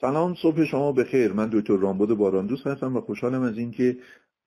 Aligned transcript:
سلام 0.00 0.34
صبح 0.34 0.64
شما 0.64 0.92
بخیر. 0.92 1.32
من 1.32 1.50
دکتر 1.52 1.76
رامبد 1.76 2.14
باراندوس 2.14 2.66
هستم 2.66 2.96
و 2.96 3.00
خوشحالم 3.00 3.42
از 3.42 3.58
اینکه 3.58 3.96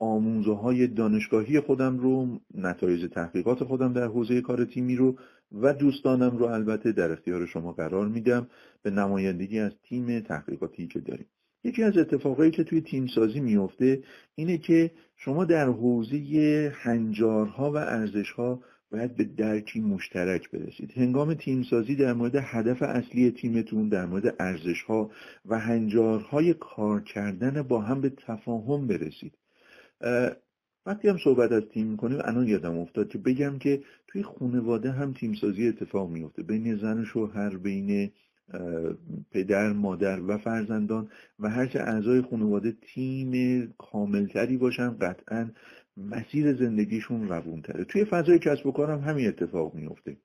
آموزه 0.00 0.54
های 0.54 0.86
دانشگاهی 0.86 1.60
خودم 1.60 1.98
رو 1.98 2.40
نتایج 2.54 3.10
تحقیقات 3.10 3.64
خودم 3.64 3.92
در 3.92 4.04
حوزه 4.04 4.40
کار 4.40 4.64
تیمی 4.64 4.96
رو 4.96 5.16
و 5.52 5.74
دوستانم 5.74 6.36
رو 6.36 6.44
البته 6.44 6.92
در 6.92 7.12
اختیار 7.12 7.46
شما 7.46 7.72
قرار 7.72 8.08
میدم 8.08 8.46
به 8.82 8.90
نمایندگی 8.90 9.58
از 9.58 9.72
تیم 9.88 10.20
تحقیقاتی 10.20 10.86
که 10.86 11.00
داریم. 11.00 11.26
یکی 11.64 11.82
از 11.82 11.96
اتفاقایی 11.96 12.50
که 12.50 12.64
توی 12.64 12.80
تیم 12.80 13.06
سازی 13.06 13.40
میفته 13.40 14.02
اینه 14.34 14.58
که 14.58 14.90
شما 15.16 15.44
در 15.44 15.66
حوزه 15.66 16.72
هنجارها 16.74 17.72
و 17.72 17.76
ارزشها 17.76 18.60
باید 18.90 19.16
به 19.16 19.24
درکی 19.24 19.80
مشترک 19.80 20.50
برسید. 20.50 20.92
هنگام 20.96 21.34
تیمسازی 21.34 21.96
در 21.96 22.12
مورد 22.12 22.36
هدف 22.36 22.82
اصلی 22.82 23.30
تیمتون 23.30 23.88
در 23.88 24.06
مورد 24.06 24.34
ارزشها 24.38 25.10
و 25.46 25.58
هنجارهای 25.58 26.54
کار 26.54 27.00
کردن 27.00 27.62
با 27.62 27.80
هم 27.80 28.00
به 28.00 28.10
تفاهم 28.10 28.86
برسید. 28.86 29.34
وقتی 30.86 31.08
هم 31.08 31.18
صحبت 31.24 31.52
از 31.52 31.62
تیم 31.72 31.86
می‌کنیم 31.86 32.18
الان 32.24 32.48
یادم 32.48 32.78
افتاد 32.78 33.08
که 33.08 33.18
بگم 33.18 33.58
که 33.58 33.82
توی 34.06 34.22
خانواده 34.22 34.90
هم 34.90 35.12
تیمسازی 35.12 35.68
اتفاق 35.68 36.10
میفته 36.10 36.42
بین 36.42 36.76
زن 36.76 37.00
و 37.00 37.04
شوهر 37.04 37.56
بین 37.56 38.10
پدر 39.30 39.72
مادر 39.72 40.20
و 40.20 40.38
فرزندان 40.38 41.08
و 41.38 41.48
هرچه 41.48 41.80
اعضای 41.80 42.22
خانواده 42.22 42.72
تیم 42.72 43.62
کاملتری 43.78 44.56
باشن 44.56 44.98
قطعا 44.98 45.50
مسیر 45.98 46.54
زندگیشون 46.54 47.28
روونتره. 47.28 47.84
توی 47.84 48.04
فضای 48.04 48.38
کسب 48.38 48.66
و 48.66 48.72
کارم 48.72 49.00
همین 49.00 49.28
اتفاق 49.28 49.74
میفته 49.74 50.16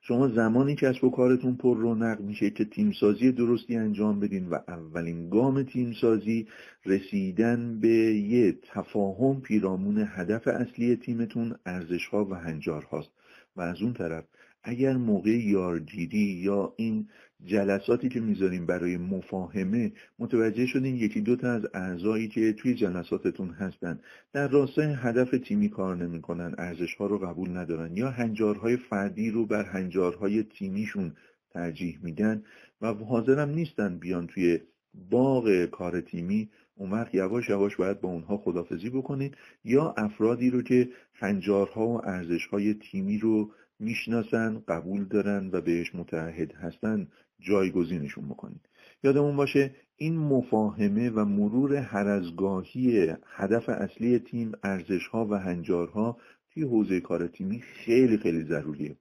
شما 0.00 0.28
زمانی 0.28 0.74
کسب 0.74 1.04
و 1.04 1.10
کارتون 1.10 1.56
پر 1.56 1.76
رونق 1.76 2.20
میشه 2.20 2.50
که 2.50 2.64
تیمسازی 2.64 3.32
درستی 3.32 3.76
انجام 3.76 4.20
بدین 4.20 4.48
و 4.48 4.58
اولین 4.68 5.30
گام 5.30 5.62
تیمسازی 5.62 6.48
رسیدن 6.86 7.80
به 7.80 7.88
یه 8.14 8.58
تفاهم 8.62 9.40
پیرامون 9.40 10.08
هدف 10.08 10.48
اصلی 10.48 10.96
تیمتون 10.96 11.56
ارزشها 11.66 12.24
و 12.24 12.34
هنجارهاست. 12.34 13.10
و 13.56 13.60
از 13.60 13.82
اون 13.82 13.92
طرف 13.92 14.24
اگر 14.62 14.96
موقع 14.96 15.30
یارگیری 15.30 16.18
یا 16.18 16.74
این 16.76 17.08
جلساتی 17.44 18.08
که 18.08 18.20
می‌ذاریم 18.20 18.66
برای 18.66 18.96
مفاهمه 18.96 19.92
متوجه 20.18 20.66
شدین 20.66 20.96
یکی 20.96 21.20
دوتا 21.20 21.52
از 21.52 21.62
اعضایی 21.74 22.28
که 22.28 22.52
توی 22.52 22.74
جلساتتون 22.74 23.50
هستن 23.50 24.00
در 24.32 24.48
راستای 24.48 24.94
هدف 24.96 25.30
تیمی 25.44 25.68
کار 25.68 25.96
نمی‌کنن 25.96 26.54
ارزش 26.58 26.94
ها 26.94 27.06
رو 27.06 27.18
قبول 27.18 27.56
ندارن 27.56 27.96
یا 27.96 28.10
هنجارهای 28.10 28.76
فردی 28.76 29.30
رو 29.30 29.46
بر 29.46 29.64
هنجارهای 29.64 30.42
تیمیشون 30.42 31.12
ترجیح 31.50 31.98
میدن 32.02 32.42
و 32.80 32.94
حاضرم 32.94 33.48
نیستن 33.48 33.98
بیان 33.98 34.26
توی 34.26 34.60
باغ 34.94 35.64
کار 35.64 36.00
تیمی 36.00 36.50
اون 36.74 36.90
وقت 36.90 37.14
یواش 37.14 37.48
یواش 37.48 37.76
باید 37.76 38.00
با 38.00 38.08
اونها 38.08 38.36
خدافزی 38.36 38.90
بکنید 38.90 39.36
یا 39.64 39.94
افرادی 39.96 40.50
رو 40.50 40.62
که 40.62 40.88
هنجارها 41.14 41.86
و 41.86 42.06
ارزشهای 42.06 42.74
تیمی 42.74 43.18
رو 43.18 43.52
می‌شناسن 43.78 44.62
قبول 44.68 45.04
دارن 45.04 45.50
و 45.52 45.60
بهش 45.60 45.94
متعهد 45.94 46.52
هستن 46.52 47.08
جایگزینشون 47.40 48.28
بکنید. 48.28 48.68
یادمون 49.04 49.36
باشه 49.36 49.74
این 49.96 50.18
مفاهمه 50.18 51.10
و 51.10 51.24
مرور 51.24 51.76
هرزگاهی 51.76 53.14
هدف 53.26 53.68
اصلی 53.68 54.18
تیم 54.18 54.52
ارزشها 54.62 55.26
و 55.26 55.34
هنجارها 55.34 56.18
توی 56.50 56.62
حوزه 56.62 57.00
کار 57.00 57.26
تیمی 57.26 57.60
خیلی 57.60 58.18
خیلی 58.18 58.44
ضروریه. 58.44 58.96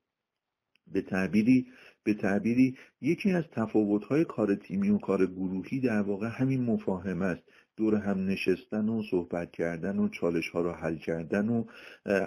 به 0.87 1.01
تعبیری 1.01 1.67
به 2.07 2.13
تعبیری 2.13 2.77
یکی 3.01 3.31
از 3.31 3.43
تفاوت‌های 3.51 4.25
کار 4.25 4.55
تیمی 4.55 4.89
و 4.89 4.97
کار 4.97 5.25
گروهی 5.25 5.79
در 5.79 6.01
واقع 6.01 6.27
همین 6.27 6.63
مفاهمه 6.63 7.25
است. 7.25 7.43
دور 7.77 7.95
هم 7.95 8.25
نشستن 8.25 8.89
و 8.89 9.03
صحبت 9.11 9.51
کردن 9.51 9.99
و 9.99 10.09
چالش 10.09 10.49
ها 10.49 10.61
رو 10.61 10.71
حل 10.71 10.95
کردن 10.95 11.49
و 11.49 11.63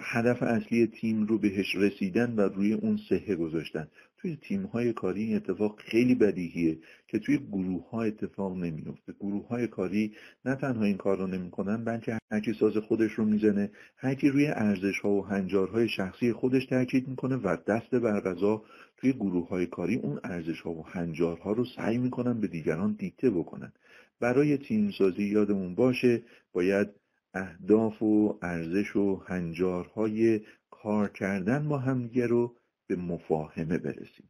هدف 0.01 0.43
اصلی 0.43 0.87
تیم 0.87 1.23
رو 1.23 1.37
بهش 1.37 1.75
رسیدن 1.75 2.35
و 2.35 2.41
روی 2.41 2.73
اون 2.73 2.99
صحه 3.09 3.35
گذاشتن. 3.35 3.87
توی 4.17 4.37
تیم 4.41 4.63
های 4.63 4.93
کاری 4.93 5.23
این 5.23 5.35
اتفاق 5.35 5.79
خیلی 5.79 6.15
بدیهیه 6.15 6.77
که 7.07 7.19
توی 7.19 7.37
گروه 7.37 7.89
ها 7.89 8.03
اتفاق 8.03 8.57
نمیفته 8.57 9.13
گروه 9.19 9.47
های 9.47 9.67
کاری 9.67 10.13
نه 10.45 10.55
تنها 10.55 10.83
این 10.83 10.97
کار 10.97 11.17
رو 11.17 11.27
نمی‌کنن 11.27 11.83
بلکه 11.83 12.17
هرکی 12.31 12.53
ساز 12.53 12.77
خودش 12.77 13.11
رو 13.11 13.25
می‌زنه 13.25 13.71
هرکی 13.97 14.29
روی 14.29 14.47
ارزش 14.47 14.99
ها 14.99 15.09
و 15.09 15.25
هنجارهای 15.25 15.89
شخصی 15.89 16.33
خودش 16.33 16.65
تاکید 16.65 17.07
می‌کنه 17.07 17.35
و 17.35 17.57
دست 17.67 17.95
بر 17.95 18.19
غذا 18.19 18.63
توی 18.97 19.13
گروه 19.13 19.49
های 19.49 19.67
کاری 19.71 19.95
اون 19.95 20.19
ارزش 20.23 20.61
ها 20.61 20.71
و 20.71 20.87
هنجارها 20.87 21.51
رو 21.51 21.65
سعی 21.65 21.97
می‌کنن 21.97 22.41
به 22.41 22.47
دیگران 22.47 22.91
دیکته 22.99 23.29
بکنن. 23.29 23.73
برای 24.19 24.57
تیمسازی 24.57 25.23
یادمون 25.23 25.75
باشه 25.75 26.21
باید 26.53 26.87
اهداف 27.33 28.03
و 28.03 28.39
ارزش 28.41 28.95
و 28.95 29.15
هنجارهای 29.15 30.41
کار 30.71 31.09
کردن 31.09 31.67
با 31.67 31.77
همدیگه 31.77 32.27
رو 32.27 32.55
به 32.87 32.95
مفاهمه 32.95 33.77
برسیم. 33.77 34.29